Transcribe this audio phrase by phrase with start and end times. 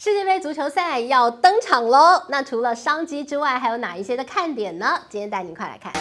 [0.00, 2.22] 世界杯足球赛要登场喽！
[2.28, 4.96] 那除了商机之外，还有哪一些的看点呢？
[5.08, 5.92] 今天带您快来看。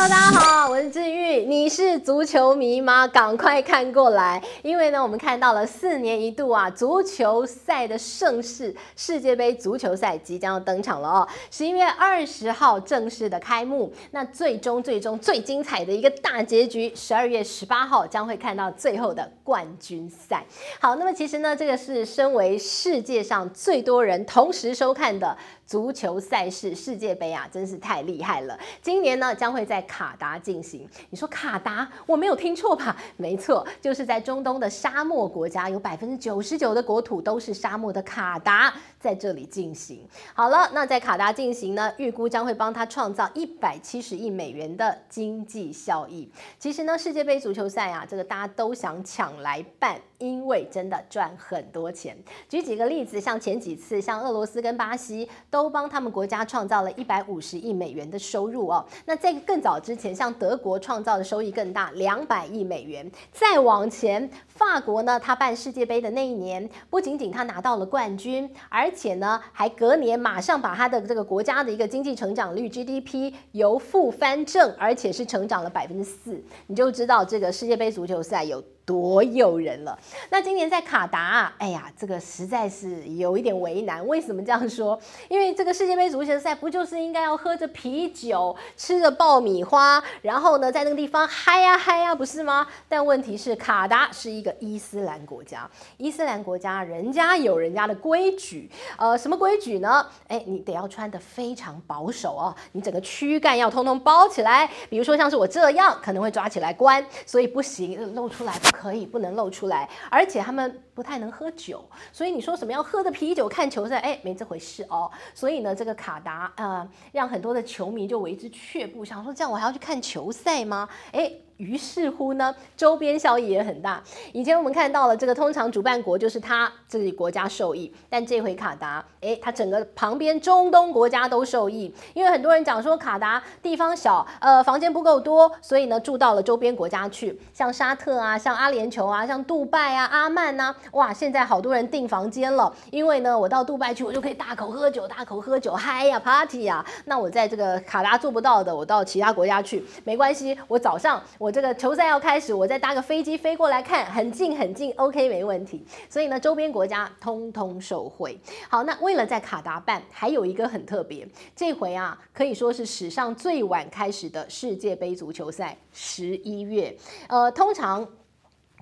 [0.00, 1.44] 大家好，我是志玉。
[1.44, 3.06] 你是足球迷吗？
[3.06, 11.28] 赶快看过来，因为呢，我们看到了四年一度啊足球赛的盛世——世界杯足球赛即将要登场了哦。
[11.50, 20.42] 十一月二十号正式的开幕，那最终、最终、最精彩的一个大结局，十二月十八号将会看到最后的冠军赛。
[20.80, 25.36] 好，那么其实呢，这个是身为世界上最多人同时收看的。
[25.70, 28.58] 足球赛事世界杯啊，真是太厉害了！
[28.82, 30.84] 今年呢，将会在卡达进行。
[31.10, 32.96] 你说卡达，我没有听错吧？
[33.16, 40.06] 没错，就是在中东的沙漠国家，有百分之九十九的国土都是沙漠的卡达，在这里进行。
[40.34, 46.30] 好了，那在卡达进行呢，预估将会帮他创造一百七十亿美元的经济效益。
[46.58, 49.98] 其实呢，世界杯足球赛啊，这个大家都想抢来办。
[50.20, 52.14] 因为真的赚很多钱，
[52.46, 58.84] 举几个例子，像前几次，像俄罗斯跟巴西都帮他们国家创造了一百五十亿美元的收入哦。
[59.06, 63.10] 那在更早之前，像德国创造的收益更大，两百亿美元。
[63.32, 78.60] 再往前，法国呢，他办世界杯的那一年，不仅仅他拿到了冠军，而而且呢，还隔年马上把他的这个国家的一个经济成长率 GDP 由负翻正，而且是成长了百分之四，你就知道这个世界杯足球赛有。
[78.90, 79.96] 多诱人了！
[80.30, 84.04] 那今年在卡达，哎呀，这个实在是有一点为难。
[84.08, 85.00] 为什么这样说？
[85.28, 92.66] 因为这个世界杯足球赛不就是应该要喝着啤酒，吃着爆米花，然后呢，在那个地方嗨呀嗨呀，不是吗？
[92.88, 100.04] 但问题是，卡达是一个伊斯兰国家，伊斯兰国家人家有人家的规矩，呃，什么规矩呢？
[100.26, 108.58] 哎，你得要穿得非常保守哦，你整个躯干要通通包起来，比如说像是我这样，可能会抓起来关，所以不行，露出来。
[108.72, 115.10] 可可以不能露出来，而且他们不太能喝酒，所以你说什么要喝着啤酒看球赛，哎，没这回事哦。
[115.34, 120.88] 所以呢，这个卡达呃，让很多的球迷就为之却步，想说这样我还要去看球赛吗？
[121.12, 121.30] 哎。
[121.60, 124.02] 于是乎呢，周边效益也很大。
[124.32, 146.82] 以前我们看到了这个，通常主办国就是他自己国家受益，但这回卡达，诶，他整个旁边中东国家都受益，因为很多人讲说卡达地方小，呃，房间不够多，所以呢住到了周边国家去，像沙特啊，像阿联酋啊，像杜拜啊、阿曼呐、哇，现在好多人订房间了，因为呢，我到杜拜去，我就可以大口喝酒，大口喝酒，嗨呀，party 呀。
[147.04, 151.49] 那我在这个卡达做不到的，我到其他国家去没关系，我早上我。
[151.50, 155.84] 这个球赛要开始，我再搭个飞机飞过来看，很近很近，OK，没问题。
[156.08, 158.38] 所以呢，周边国家通通受惠。
[158.68, 166.96] 好，那为了在卡达办，还有一个很特别，这回啊，可以说是史上最晚开始的世界杯足球赛，十一月。
[167.28, 168.06] 呃，通常。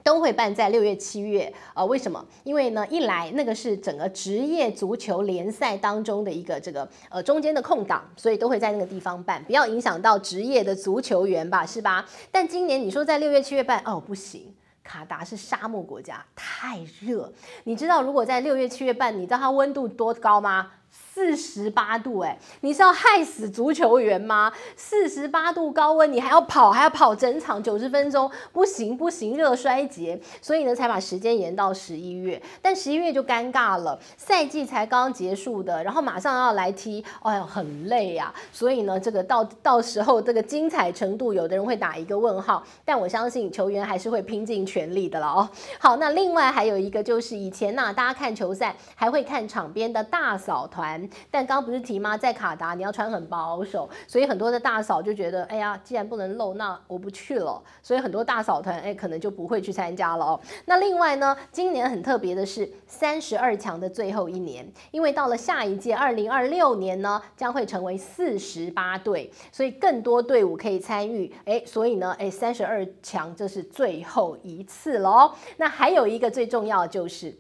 [0.09, 2.25] 都会办在六月、七月，呃，为什么？
[2.43, 12.09] 因为呢，一来那个是整个职业足球联赛当中的一个这个呃中间的空档，所以都会在那个地方办，不要影响到职业的足球员吧，是吧？
[12.33, 17.31] 但今年你说在六月、七月办，哦，不行，卡达是沙漠国家，太热。
[17.65, 20.71] 你知道如果在六月、七月办，你知道它温度多高吗？
[20.91, 24.53] 四十八度，哎，你是要害死足球员吗？
[24.77, 30.21] 四十八度高温，你还要跑，还要跑整场九十分钟，不行不行，热衰竭。
[30.41, 32.41] 所以呢，才把时间延到十一月。
[32.63, 38.33] 但十一月就尴尬了，赛季才刚结束的，然后马上要来踢，哎呦，很累呀。
[38.53, 42.63] 所以呢，这个到到时候这个精彩程度，有的人会打一个问号。
[42.85, 45.49] 但我相信球员还是会拼尽全力的了哦。
[45.81, 51.09] 好，那另外还有一个就是以前呢，大家看球赛还会看场边的大嫂团。
[51.29, 52.17] 但刚不是提吗？
[52.17, 57.61] 在卡达你要穿很保守，所以很多的大嫂就觉得，哎呀，既然不能露，那我不去了。
[57.83, 60.41] 所以很多大嫂团，哎，可能就不会去参加了哦。
[60.67, 71.35] 那另外呢，今年很特别的是三十二强的最后一年，因为到了下一届二零二六年呢，将会成为四十八队，所以更多队伍可以参与。
[71.45, 75.35] 哎，所以呢，哎，三十二强这是最后一次了哦。
[75.57, 77.37] 那还有一个最重要的就是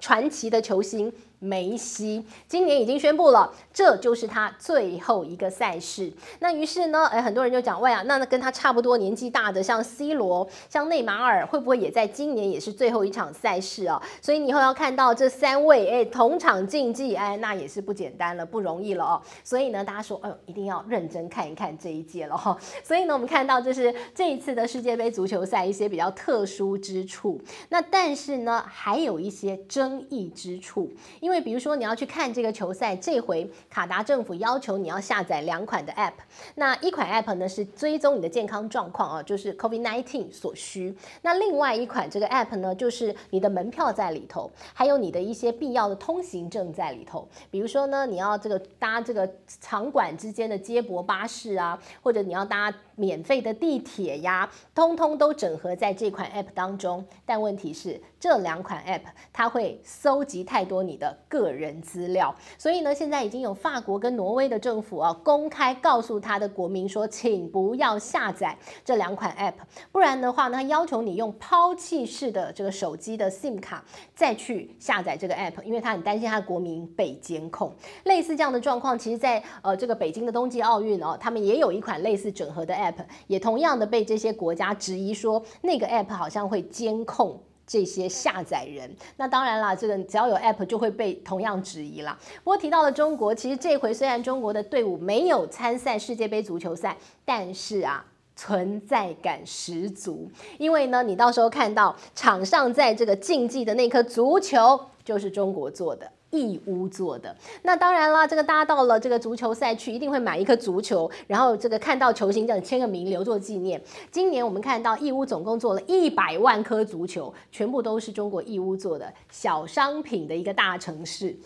[0.00, 1.12] 传奇的球星。
[1.44, 6.10] 梅西今年已经宣布了，这就是他最后一个赛事。
[6.38, 14.02] 那于是呢，哎，很多人就讲，喂啊，那那跟他差不多年纪大的，像 C 罗、像内马尔，会不会也在今年也是最后一场赛事啊？
[14.22, 19.22] 所以你以后要看到这三位，哎，同场竞技，哎，那也是不简单了，不容易了哦。
[19.44, 22.56] 所以呢，大家说，哎呦，一定要认真看一看这一届了哈。
[22.82, 27.38] 所以呢，我们看到就是这一次的世界杯足球赛一些比较特殊之处。
[27.68, 31.33] 那但是呢，还有一些争议之处，因为。
[31.34, 36.12] 为比如说你要去看这个球赛，这回卡达政府要求你要下载两款的 App，
[36.54, 40.96] 那一款 App 呢是追踪你的健康状况啊，就是 COVID-19 所需。
[41.22, 47.28] 那另外一款这个 App 呢，就是你的门票在里头，还有你的一些必要的通行证在里头。
[47.50, 49.28] 比如说呢，你要这个搭这个
[49.60, 57.04] 场馆之间的接驳巴士啊，或者你要搭免费的地铁呀，通通都整合在这款 App 当中。
[57.26, 59.02] 但问题是，这两款 App
[59.32, 69.54] 它会搜集太多你的个人资料，所以呢，现在已经有法国跟挪威的政府啊，公开告诉他的国民说，请不要下载这两款 App，
[69.92, 77.74] 不然的话呢，要求你用抛弃式的这个手机的 SIM 卡再去下载这个 App，因为他很担心他的国民被监控。
[78.04, 87.40] 类似这样的状况，其实在呃这个北京的冬季奥运哦，他们也有一款类似整合的 App，也同样的被这些国家质疑说，那个 App 好像会监控。
[87.66, 92.14] 这些下载人，那当然啦，这个只要有 App 就会被同样质疑啦。
[92.42, 96.94] 不过提到了中国，其实这回虽然中国的队伍没有参赛世界杯足球赛，
[97.24, 98.04] 但是啊，
[98.36, 100.30] 存在感十足。
[100.58, 106.12] 因为呢，你到时候看到场上在这个竞技的那颗足球，就是中国做的。
[106.34, 113.80] 义乌做的，那当然啦，这个大家到了这个足球赛区，一定会买一颗足球，然后这个看到球星这样签个名留作纪念。
[114.10, 121.36] 今年我们看到义乌总共做了一百万颗足球，全部都是中国义乌做的，小商品的一个大城市。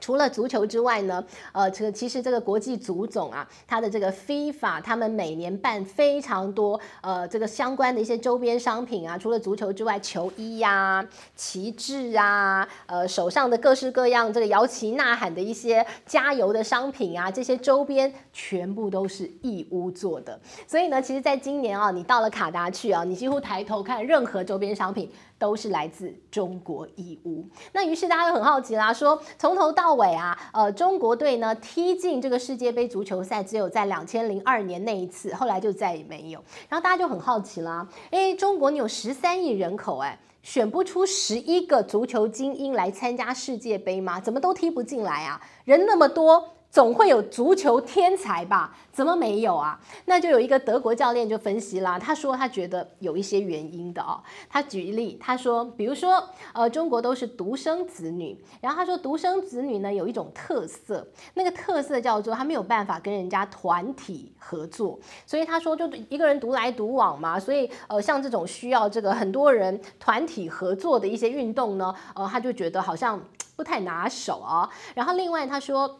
[0.00, 11.06] 除了足球之外呢，呃，这个其实这个国际足总啊，它的这个 FIFA，他们每年办非常多呃这个相关的一些周边商品啊，除了足球之外，球衣呀、
[11.36, 20.40] 旗帜啊，呃，手上的各式各样这个摇旗呐喊的一些加油的商品啊，这些周边全部都是义乌做的。
[20.66, 25.10] 所以呢，其实在今年啊，你到了卡达去啊，你几乎抬头看任何周边商品。
[25.40, 27.42] 都是来自中国义乌，
[27.72, 36.44] 那于是大家就很好奇啦，说从头到尾啊，呃，中国队呢踢进这个世界杯足球赛，只有在两千零二年那一次，后来就再也没有。
[36.68, 44.20] 然后大家就很好奇啦，诶，中国你有十三亿人口，诶，选不出十一个足球精英来参加世界杯吗？
[44.20, 45.40] 怎么都踢不进来啊？
[45.64, 46.56] 人那么多。
[46.70, 48.76] 总会有足球天才吧？
[48.92, 49.80] 怎么没有啊？
[50.04, 54.20] 那就有一个德国教练就分析啦，他说他觉得有一些原因的哦。
[54.48, 56.22] 他举例，他说，比如说，
[56.52, 67.38] 呃，中国都是独生子女，然后他说独生子女呢有一种特色，那个特色叫做他没有办法跟人家团体合作，所以他说就一个人独来独往嘛。
[67.40, 73.20] 所以呃，像这种需要这个很多人团体合作的一些运动呢，呃，他就觉得好像
[73.56, 74.70] 不太拿手啊。
[74.94, 75.98] 然后另外他说。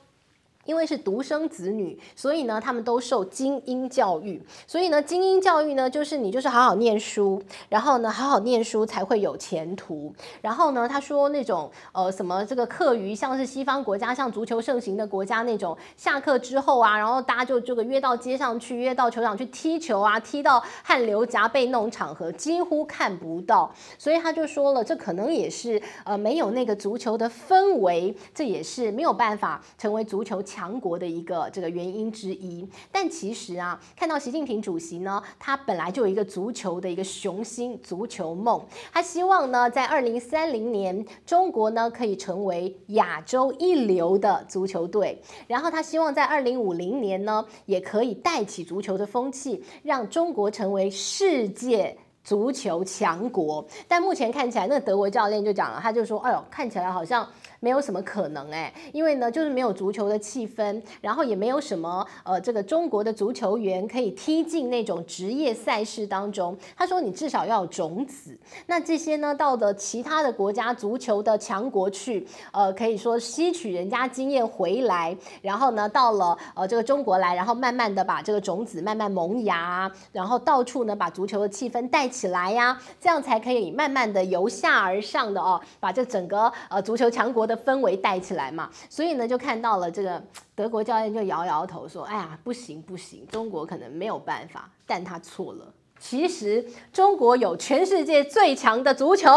[0.70, 4.40] 因为是独生子女，所以呢，他们都受精英教育。
[4.68, 10.14] 所以呢，精英教育呢，就是你就是好好念书，然后呢，好好念书才会有前途。
[10.40, 23.74] 然后呢，他说那种呃什么这个课余，像是西方国家，像足球盛行的国家那种，下课之后啊，然后大家就这个约到街上去，约到球场去踢球啊，踢到汗流浃背那种场合几乎看不到。
[23.98, 38.62] 所以他就说了，这可能也是呃没有那个足球的氛围，这也是没有办法成为足球强强国的一个这个原因之一，但其实啊，看到习近平主席呢，他本来就有一个足球的一个雄心、足球梦，
[38.92, 53.66] 他希望呢，在二零三零年，中国呢可以成为亚洲一流的足球队，然后他希望在二零五零年呢，也可以带起足球的风气，让中国成为世界足球强国。
[53.88, 57.26] 但目前看起来，那德国教练就讲了，他就说：“哎呦，看起来好像。”
[57.60, 66.56] 没有什么可能哎，因为呢，就是没有足球的气氛，然后也没有什么呃，这个中国的足球员可以踢进那种职业赛事当中。
[66.74, 68.36] 他说，你至少要有种子，
[68.66, 90.22] 那这些呢，到了其他的国家足球的强国去，呃，可以说吸取人家经验回来，然后呢，到了呃这个中国来，然后慢慢的把这个种子慢慢萌芽，然后到处呢把足球的气氛带起来呀，这样才可以慢慢的由下而上的哦，把这整个呃足球强国的氛围带起来嘛，所以呢，就看到了这个
[90.54, 95.66] 德国教练就摇摇头说：“哎呀，不行不行，中国可能没有办法。”但他错了，
[95.98, 99.28] 其实中国有全世界最强的足球，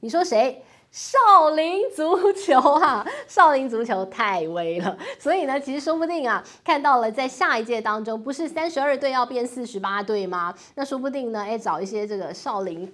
[0.00, 0.62] 你说谁？
[0.90, 4.96] 少林足球啊，少林足球太威了。
[5.18, 10.54] 所以呢，其实说不定啊，看到了在下一届当中，不是三十二队要变四十八队吗？
[10.76, 12.90] 那说不定呢，哎，找一些这个少林。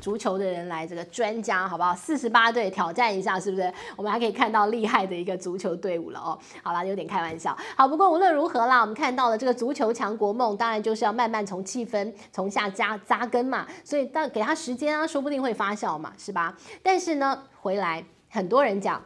[0.00, 1.94] 足球的人来，这个专家好不好？
[1.94, 3.72] 四十八队挑战一下，是不是？
[3.96, 6.38] 我们还可以看到厉害的一个足球队伍了哦。
[6.62, 7.56] 好啦，有点开玩笑。
[7.76, 13.66] 好，不过无论如何啦，我们看到了这个足球强国梦，当然就是要慢慢从气氛从下扎扎根嘛。
[13.84, 16.56] 所以，但给他时间啊，说不定会发酵嘛，是吧？
[16.82, 19.04] 但是呢，回来很多人讲，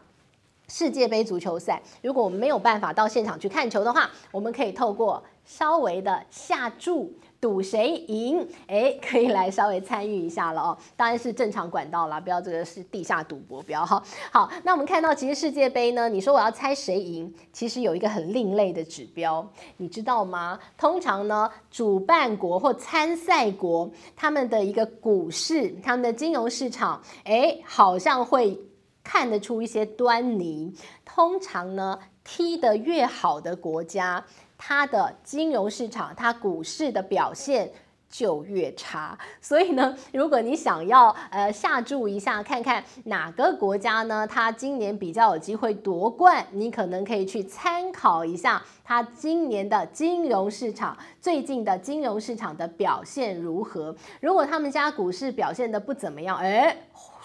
[0.69, 7.13] 世界杯足球赛，如果我们没有办法到现场去看球的话，我们可以透过稍微的下注。
[7.41, 8.47] 赌谁赢？
[8.67, 10.79] 哎，可以来稍微参与一下了哦。
[10.97, 14.03] 当然是正常管道啦，不要这个是地下赌博，不要哈。
[14.33, 20.59] 好，那我们看到其实世界杯呢，你说我要猜谁赢，其实有一个很另类的指标，你知道吗？
[20.77, 28.59] 通常呢，主办国或参赛国他们的一个股市，他们的金融市场，哎，好像会
[29.05, 30.75] 看得出一些端倪。
[31.05, 31.99] 通常呢，
[32.31, 34.23] 踢得越好的国家。
[34.59, 37.71] 它的金融市场，它股市的表现
[38.11, 39.17] 就越差。
[39.41, 53.95] 所以呢，如果你想要呃下注一下，看看哪个国家呢，它今年比较有机会夺冠，你可能可以去参考一下它今年的金融市场，最近的金融市场的表现如何。
[54.21, 56.77] 如果他们家股市表现得不怎么样，哎。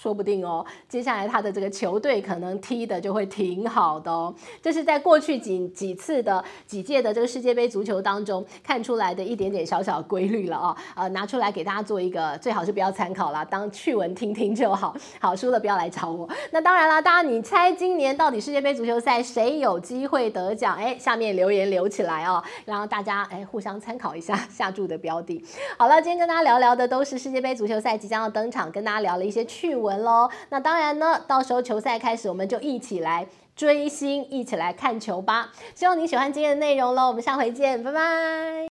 [0.04, 4.36] 说不定哦，接下来他的这个球队可能踢的就会挺好的哦。
[4.62, 10.76] 这是在过去几几次的几届的这个世界杯足球当中看出来的一点点小小规律了哦。
[10.94, 14.94] 呃，拿出来给大家做一个，最好是不要参考啦，当趣闻听听就好。
[15.22, 16.28] 好，输了不要来找我。
[16.52, 20.76] 那当然啦，大家你猜今年到底世界杯足球赛谁有机会得奖？
[20.76, 25.42] 哎，下面留言留起来哦，然后大家哎互相参考一下下注的标的。
[25.78, 29.93] 好了，今天跟大家聊聊的都是世界杯足球赛即将要登场，跟大家聊了一些趣闻。
[30.02, 35.52] 喽，那当然呢，到时候球赛开始，我们就一起来追星，一起来看球吧。
[35.76, 38.68] 希望你喜欢今天的内容喽，我们下回见，拜拜。